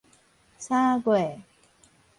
[0.57, 1.37] 三月